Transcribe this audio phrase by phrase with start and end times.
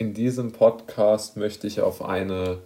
[0.00, 2.58] In diesem Podcast möchte ich auf eine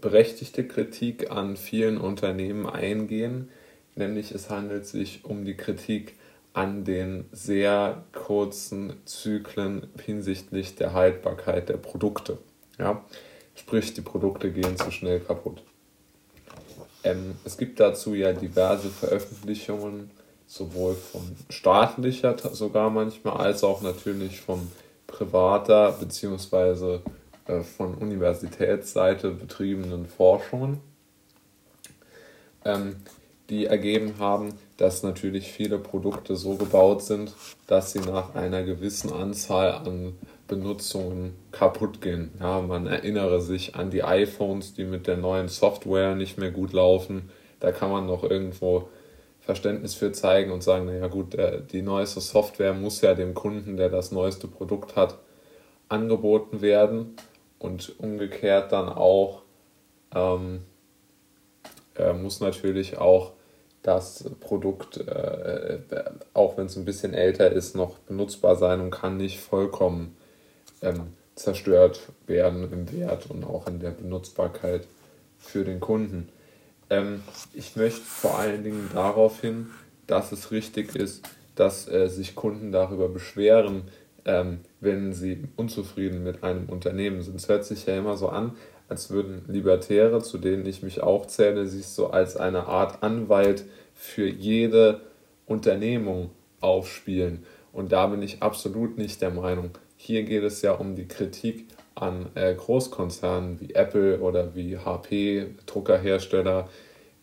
[0.00, 3.50] berechtigte Kritik an vielen Unternehmen eingehen,
[3.94, 6.16] nämlich es handelt sich um die Kritik
[6.54, 12.38] an den sehr kurzen Zyklen hinsichtlich der Haltbarkeit der Produkte.
[12.80, 13.04] Ja?
[13.54, 15.62] Sprich, die Produkte gehen zu schnell kaputt.
[17.04, 20.10] Ähm, es gibt dazu ja diverse Veröffentlichungen,
[20.48, 24.66] sowohl von staatlicher sogar manchmal, als auch natürlich von
[25.12, 26.98] privater bzw.
[27.46, 30.80] Äh, von Universitätsseite betriebenen Forschungen,
[32.64, 32.96] ähm,
[33.50, 37.34] die ergeben haben, dass natürlich viele Produkte so gebaut sind,
[37.66, 40.14] dass sie nach einer gewissen Anzahl an
[40.46, 42.30] Benutzungen kaputt gehen.
[42.38, 46.72] Ja, man erinnere sich an die iPhones, die mit der neuen Software nicht mehr gut
[46.72, 47.30] laufen.
[47.58, 48.88] Da kann man noch irgendwo
[49.42, 51.36] Verständnis für zeigen und sagen, naja gut,
[51.72, 55.18] die neueste Software muss ja dem Kunden, der das neueste Produkt hat,
[55.88, 57.16] angeboten werden
[57.58, 59.42] und umgekehrt dann auch
[60.14, 60.62] ähm,
[61.96, 63.32] äh, muss natürlich auch
[63.82, 65.78] das Produkt, äh,
[66.34, 70.16] auch wenn es ein bisschen älter ist, noch benutzbar sein und kann nicht vollkommen
[70.82, 74.86] ähm, zerstört werden im Wert und auch in der Benutzbarkeit
[75.38, 76.28] für den Kunden.
[76.90, 79.68] Ähm, ich möchte vor allen Dingen darauf hin,
[80.06, 83.84] dass es richtig ist, dass äh, sich Kunden darüber beschweren,
[84.24, 87.36] ähm, wenn sie unzufrieden mit einem Unternehmen sind.
[87.36, 88.56] Es hört sich ja immer so an,
[88.88, 93.64] als würden Libertäre, zu denen ich mich auch zähle, sich so als eine Art Anwalt
[93.94, 95.00] für jede
[95.46, 96.30] Unternehmung
[96.60, 97.44] aufspielen.
[97.72, 99.70] Und da bin ich absolut nicht der Meinung.
[99.96, 101.66] Hier geht es ja um die Kritik
[102.02, 106.68] an äh, Großkonzernen wie Apple oder wie HP, Druckerhersteller,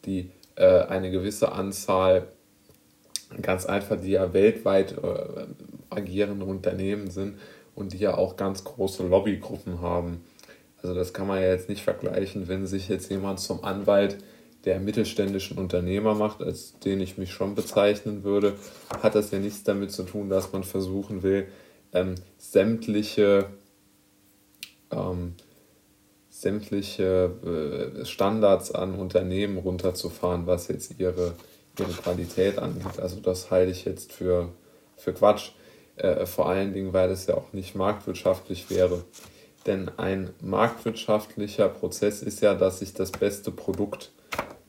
[0.06, 2.28] die äh, eine gewisse Anzahl,
[3.42, 5.46] ganz einfach, die ja weltweit äh,
[5.90, 7.38] agierende Unternehmen sind
[7.76, 10.24] und die ja auch ganz große Lobbygruppen haben.
[10.82, 14.18] Also das kann man ja jetzt nicht vergleichen, wenn sich jetzt jemand zum Anwalt
[14.66, 18.56] der mittelständischen Unternehmer macht, als den ich mich schon bezeichnen würde,
[19.02, 21.48] hat das ja nichts damit zu tun, dass man versuchen will,
[21.94, 23.46] ähm, sämtliche,
[24.92, 25.36] ähm,
[26.30, 31.34] sämtliche äh, Standards an Unternehmen runterzufahren, was jetzt ihre,
[31.78, 33.00] ihre Qualität angeht.
[33.00, 34.50] Also das halte ich jetzt für,
[34.96, 35.52] für Quatsch.
[35.98, 39.04] Äh, vor allen Dingen, weil es ja auch nicht marktwirtschaftlich wäre.
[39.66, 44.12] Denn ein marktwirtschaftlicher Prozess ist ja, dass sich das beste Produkt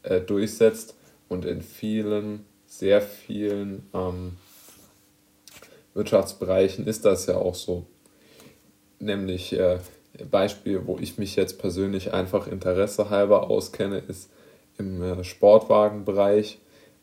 [0.02, 0.97] äh, durchsetzt
[1.28, 4.37] und in vielen, sehr vielen ähm,
[5.94, 7.87] Wirtschaftsbereichen ist das ja auch so.
[8.98, 9.78] Nämlich äh,
[10.31, 14.31] Beispiel, wo ich mich jetzt persönlich einfach interessehalber auskenne, ist
[14.78, 16.59] im äh, Sportwagenbereich.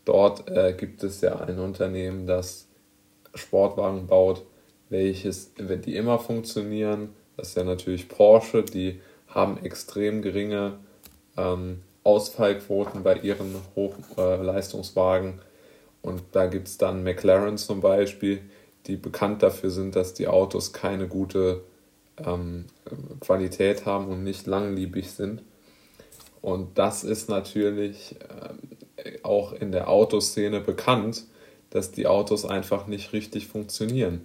[0.05, 2.67] Dort äh, gibt es ja ein Unternehmen, das
[3.33, 4.43] Sportwagen baut,
[4.89, 10.79] welches, wenn die immer funktionieren, das ist ja natürlich Porsche, die haben extrem geringe
[11.37, 15.39] ähm, Ausfallquoten bei ihren Hochleistungswagen.
[15.39, 18.41] Äh, und da gibt es dann McLaren zum Beispiel,
[18.87, 21.63] die bekannt dafür sind, dass die Autos keine gute
[22.25, 22.65] ähm,
[23.19, 25.43] Qualität haben und nicht langlebig sind.
[26.41, 28.15] Und das ist natürlich
[28.97, 31.25] äh, auch in der Autoszene bekannt,
[31.69, 34.21] dass die Autos einfach nicht richtig funktionieren.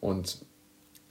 [0.00, 0.44] Und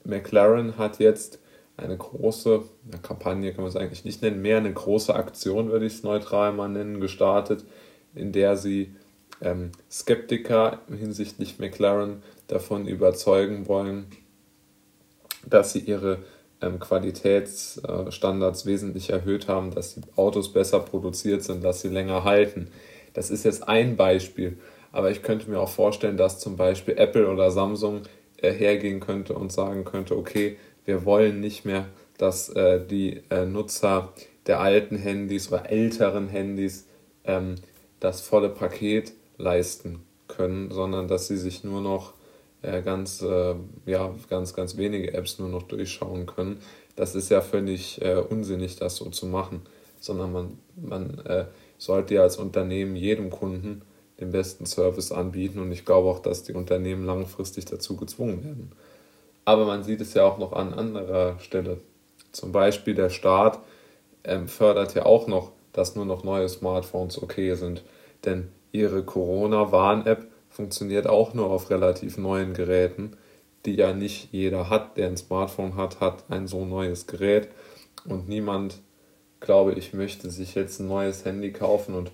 [0.04, 1.40] McLaren hat jetzt
[1.78, 5.86] eine große eine Kampagne, kann man es eigentlich nicht nennen, mehr eine große Aktion, würde
[5.86, 7.66] ich es neutral mal nennen, gestartet,
[8.14, 8.96] in der sie
[9.42, 14.08] ähm, Skeptiker hinsichtlich McLaren davon überzeugen wollen,
[15.50, 16.20] dass sie ihre
[16.62, 22.68] ähm, Qualitätsstandards wesentlich erhöht haben, dass die Autos besser produziert sind, dass sie länger halten.
[23.14, 24.58] Das ist jetzt ein Beispiel,
[24.92, 28.02] aber ich könnte mir auch vorstellen, dass zum Beispiel Apple oder Samsung
[28.38, 33.46] äh, hergehen könnte und sagen könnte, okay, wir wollen nicht mehr, dass äh, die äh,
[33.46, 34.14] Nutzer
[34.48, 36.88] der alten Handys oder älteren Handys
[37.24, 37.56] ähm,
[38.00, 42.14] das volle Paket leisten können, sondern dass sie sich nur noch
[42.66, 43.56] äh, ganz, äh,
[43.86, 46.60] ja, ganz, ganz wenige Apps nur noch durchschauen können.
[46.96, 49.62] Das ist ja völlig äh, unsinnig, das so zu machen,
[50.00, 51.46] sondern man, man äh,
[51.78, 53.82] sollte ja als Unternehmen jedem Kunden
[54.20, 58.72] den besten Service anbieten und ich glaube auch, dass die Unternehmen langfristig dazu gezwungen werden.
[59.44, 61.80] Aber man sieht es ja auch noch an anderer Stelle.
[62.32, 63.60] Zum Beispiel der Staat
[64.24, 67.84] ähm, fördert ja auch noch, dass nur noch neue Smartphones okay sind.
[68.24, 73.18] Denn ihre Corona-Warn-App funktioniert auch nur auf relativ neuen Geräten,
[73.66, 77.50] die ja nicht jeder hat, der ein Smartphone hat, hat ein so neues Gerät.
[78.08, 78.78] Und niemand,
[79.42, 82.12] glaube ich, möchte sich jetzt ein neues Handy kaufen und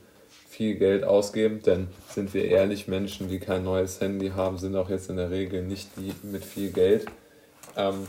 [0.50, 4.90] viel Geld ausgeben, denn sind wir ehrlich, Menschen, die kein neues Handy haben, sind auch
[4.90, 7.06] jetzt in der Regel nicht die mit viel Geld.
[7.78, 8.08] Ähm,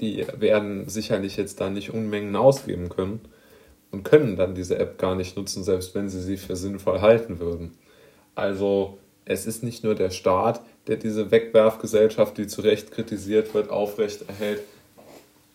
[0.00, 3.20] die werden sicherlich jetzt da nicht Unmengen ausgeben können
[3.90, 7.38] und können dann diese App gar nicht nutzen, selbst wenn sie sie für sinnvoll halten
[7.38, 7.72] würden.
[8.34, 13.70] Also es ist nicht nur der Staat, der diese Wegwerfgesellschaft, die zu Recht kritisiert wird,
[13.70, 14.62] aufrechterhält.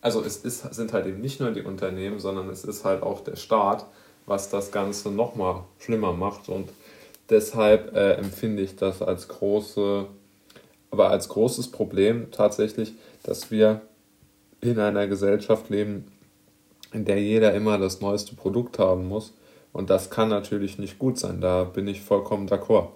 [0.01, 3.21] Also es ist, sind halt eben nicht nur die Unternehmen, sondern es ist halt auch
[3.21, 3.85] der Staat,
[4.25, 6.49] was das Ganze nochmal schlimmer macht.
[6.49, 6.69] Und
[7.29, 10.05] deshalb äh, empfinde ich das als große,
[10.91, 13.81] aber als großes Problem tatsächlich, dass wir
[14.61, 16.11] in einer Gesellschaft leben,
[16.93, 19.33] in der jeder immer das neueste Produkt haben muss.
[19.77, 21.39] Und das kann natürlich nicht gut sein.
[21.39, 22.87] Da bin ich vollkommen d'accord.